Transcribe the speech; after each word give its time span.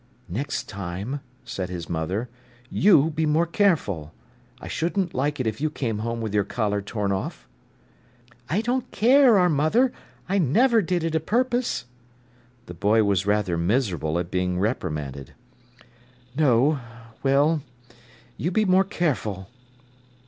"Next 0.29 0.67
time," 0.67 1.19
said 1.43 1.69
his 1.69 1.87
mother, 1.87 2.27
"you 2.71 3.11
be 3.11 3.27
more 3.27 3.45
careful. 3.45 4.11
I 4.59 4.67
shouldn't 4.67 5.13
like 5.13 5.39
it 5.39 5.45
if 5.45 5.61
you 5.61 5.69
came 5.69 5.99
home 5.99 6.21
with 6.21 6.33
your 6.33 6.43
collar 6.43 6.81
torn 6.81 7.11
off." 7.11 7.47
"I 8.49 8.61
don't 8.61 8.89
care, 8.89 9.37
our 9.37 9.47
mother; 9.47 9.93
I 10.27 10.39
never 10.39 10.81
did 10.81 11.03
it 11.03 11.13
a 11.13 11.19
purpose." 11.19 11.85
The 12.65 12.73
boy 12.73 13.03
was 13.03 13.27
rather 13.27 13.59
miserable 13.59 14.17
at 14.17 14.31
being 14.31 14.57
reprimanded. 14.59 15.35
"No—well, 16.35 17.61
you 18.37 18.49
be 18.49 18.65
more 18.65 18.83
careful." 18.85 19.49